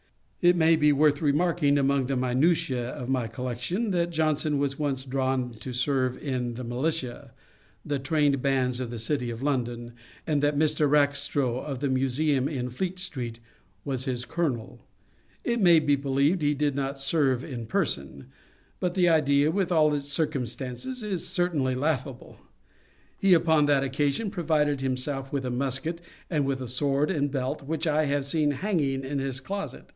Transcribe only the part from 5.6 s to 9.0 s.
serve in the militia, the Trained Bands of the